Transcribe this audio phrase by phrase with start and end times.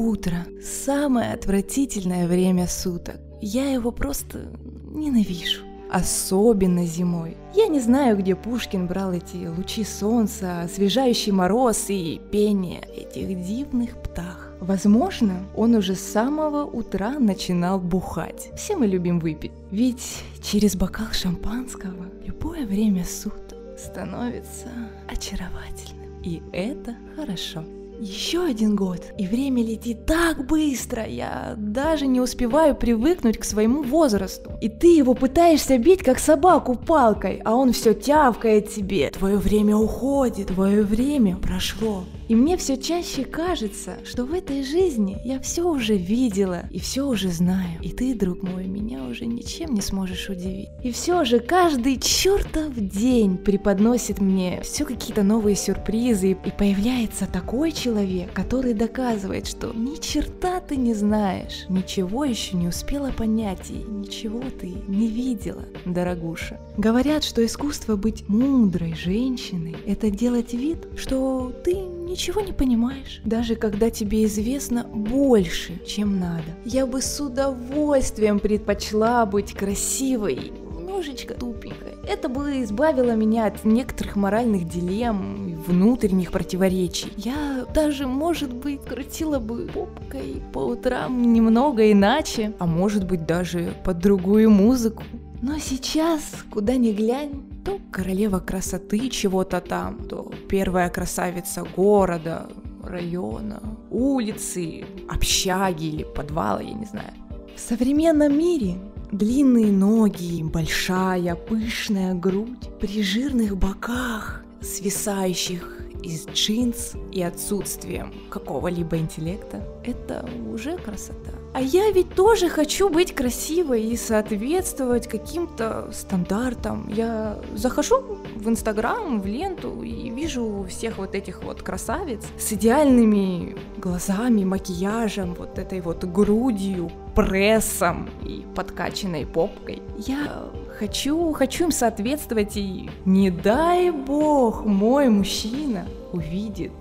[0.00, 3.16] Утро– самое отвратительное время суток.
[3.40, 4.52] Я его просто
[4.92, 5.62] ненавижу.
[5.90, 7.36] Особенно зимой.
[7.54, 13.96] Я не знаю, где Пушкин брал эти лучи солнца, освежающий мороз и пение этих дивных
[14.02, 14.52] птах.
[14.60, 18.50] Возможно, он уже с самого утра начинал бухать.
[18.56, 19.52] Все мы любим выпить.
[19.70, 24.68] Ведь через бокал шампанского любое время суток становится
[25.08, 26.20] очаровательным.
[26.22, 27.64] И это хорошо.
[28.00, 33.82] Еще один год, и время летит так быстро, я даже не успеваю привыкнуть к своему
[33.82, 34.52] возрасту.
[34.60, 39.10] И ты его пытаешься бить, как собаку палкой, а он все тявкает тебе.
[39.10, 42.04] Твое время уходит, твое время прошло.
[42.28, 47.06] И мне все чаще кажется, что в этой жизни я все уже видела и все
[47.06, 47.80] уже знаю.
[47.82, 50.68] И ты, друг мой, меня уже ничем не сможешь удивить.
[50.82, 56.32] И все же каждый чертов день преподносит мне все какие-то новые сюрпризы.
[56.32, 62.68] И появляется такой человек, который доказывает, что ни черта ты не знаешь, ничего еще не
[62.68, 66.60] успела понять и ничего ты не видела, дорогуша.
[66.76, 71.74] Говорят, что искусство быть мудрой женщиной– это делать вид, что ты
[72.18, 76.42] ничего не понимаешь, даже когда тебе известно больше, чем надо.
[76.64, 81.92] Я бы с удовольствием предпочла быть красивой, немножечко тупенькой.
[82.08, 87.12] Это бы избавило меня от некоторых моральных дилемм и внутренних противоречий.
[87.16, 93.74] Я даже, может быть, крутила бы попкой по утрам немного иначе, а может быть даже
[93.84, 95.04] под другую музыку.
[95.40, 102.48] Но сейчас, куда ни глянь, то королева красоты чего-то там, то первая красавица города,
[102.82, 103.60] района,
[103.90, 107.12] улицы, общаги или подвала, я не знаю.
[107.54, 108.76] В современном мире
[109.12, 119.62] длинные ноги, большая пышная грудь, при жирных боках, свисающих из джинс и отсутствием какого-либо интеллекта,
[119.84, 121.37] это уже красота.
[121.54, 126.88] А я ведь тоже хочу быть красивой и соответствовать каким-то стандартам.
[126.88, 133.56] Я захожу в Инстаграм, в ленту и вижу всех вот этих вот красавиц с идеальными
[133.78, 139.82] глазами, макияжем, вот этой вот грудью, прессом и подкачанной попкой.
[139.96, 140.44] Я
[140.78, 146.72] хочу, хочу им соответствовать и не дай бог мой мужчина увидит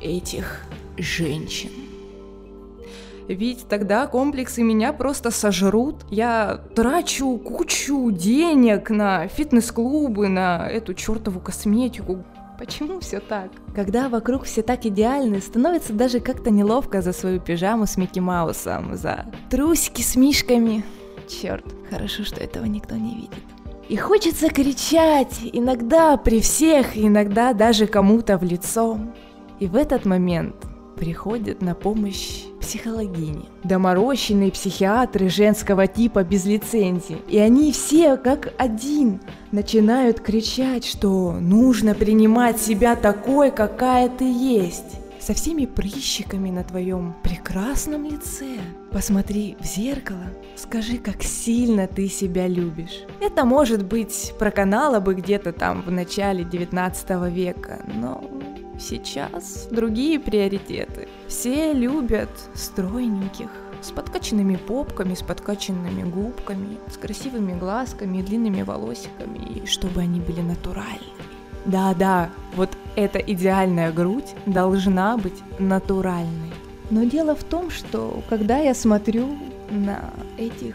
[0.00, 0.62] этих
[0.98, 1.70] женщин.
[3.34, 6.04] Ведь тогда комплексы меня просто сожрут.
[6.10, 12.24] Я трачу кучу денег на фитнес-клубы, на эту чертову косметику.
[12.58, 13.50] Почему все так?
[13.72, 18.96] Когда вокруг все так идеальны, становится даже как-то неловко за свою пижаму с Микки Маусом,
[18.96, 20.84] за трусики с мишками.
[21.28, 23.44] Черт, хорошо, что этого никто не видит.
[23.88, 28.98] И хочется кричать, иногда при всех, иногда даже кому-то в лицо.
[29.60, 30.56] И в этот момент
[30.96, 37.18] приходит на помощь психологини, доморощенные психиатры женского типа без лицензии.
[37.26, 39.20] И они все как один
[39.50, 47.16] начинают кричать, что нужно принимать себя такой, какая ты есть со всеми прыщиками на твоем
[47.24, 48.58] прекрасном лице.
[48.92, 53.02] Посмотри в зеркало, скажи, как сильно ты себя любишь.
[53.20, 58.22] Это может быть проканало бы где-то там в начале 19 века, но
[58.80, 61.06] Сейчас другие приоритеты.
[61.28, 63.50] Все любят стройненьких,
[63.82, 70.20] с подкачанными попками, с подкачанными губками, с красивыми глазками и длинными волосиками, и чтобы они
[70.20, 71.20] были натуральными.
[71.66, 76.52] Да-да, вот эта идеальная грудь должна быть натуральной.
[76.90, 79.36] Но дело в том, что когда я смотрю
[79.70, 80.74] на этих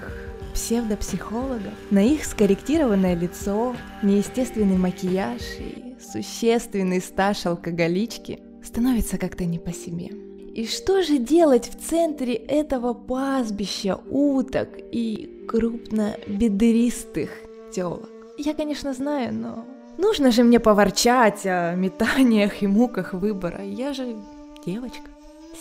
[0.54, 5.85] псевдопсихологов, на их скорректированное лицо, неестественный макияж и
[6.16, 10.10] существенный стаж алкоголички, становится как-то не по себе.
[10.54, 17.30] И что же делать в центре этого пастбища уток и крупнобедристых
[17.74, 18.10] телок?
[18.38, 19.66] Я, конечно, знаю, но
[19.98, 23.64] нужно же мне поворчать о метаниях и муках выбора.
[23.66, 24.16] Я же
[24.66, 25.10] девочка.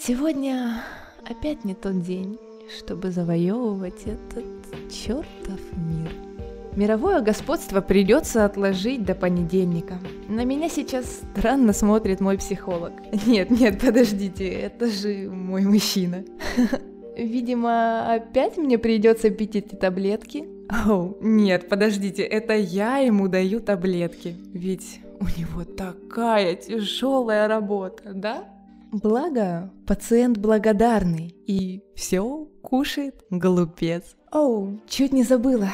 [0.01, 0.85] Сегодня
[1.29, 2.39] опять не тот день,
[2.79, 4.45] чтобы завоевывать этот
[4.93, 6.34] чертов мир.
[6.76, 9.94] Мировое господство придется отложить до понедельника.
[10.29, 12.93] На меня сейчас странно смотрит мой психолог.
[13.26, 16.25] Нет, нет, подождите, это же мой мужчина.
[17.17, 20.49] Видимо, опять мне придется пить эти таблетки.
[20.87, 24.35] Оу, нет, подождите, это я ему даю таблетки.
[24.53, 28.49] Ведь у него такая тяжелая работа, да?
[28.91, 34.17] Благо, пациент благодарный и все кушает глупец.
[34.32, 35.69] Оу, чуть не забыла.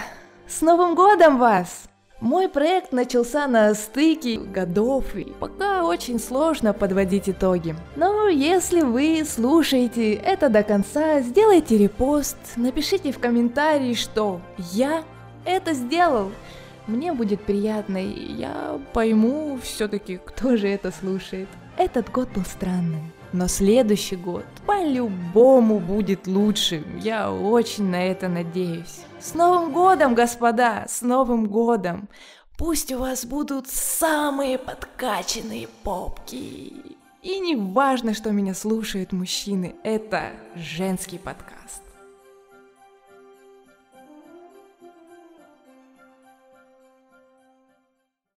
[0.51, 1.85] С Новым годом вас!
[2.21, 7.77] Мой проект начался на стыке годов, и пока очень сложно подводить итоги.
[7.95, 14.41] Но если вы слушаете это до конца, сделайте репост, напишите в комментарии, что
[14.73, 15.05] я
[15.45, 16.33] это сделал.
[16.89, 21.49] Мне будет приятно, и я пойму все-таки, кто же это слушает.
[21.79, 23.13] Этот год был странным.
[23.33, 26.85] Но следующий год по-любому будет лучше.
[27.01, 29.01] Я очень на это надеюсь.
[29.21, 30.87] С Новым годом, господа!
[30.89, 32.09] С Новым годом!
[32.59, 36.97] Пусть у вас будут самые подкачанные попки.
[37.23, 41.83] И не важно, что меня слушают мужчины, это женский подкаст.